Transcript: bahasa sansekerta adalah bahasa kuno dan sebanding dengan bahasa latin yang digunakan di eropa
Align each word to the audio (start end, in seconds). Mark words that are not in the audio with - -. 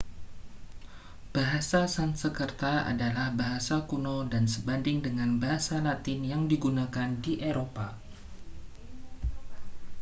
bahasa 1.33 1.81
sansekerta 1.95 2.73
adalah 2.91 3.27
bahasa 3.41 3.75
kuno 3.89 4.17
dan 4.31 4.43
sebanding 4.53 4.99
dengan 5.07 5.29
bahasa 5.43 5.75
latin 5.87 6.19
yang 6.31 6.43
digunakan 6.51 7.09
di 7.23 7.33
eropa 7.51 7.87